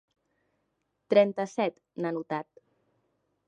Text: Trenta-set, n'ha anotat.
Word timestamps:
Trenta-set, 1.15 1.77
n'ha 2.01 2.13
anotat. 2.15 2.51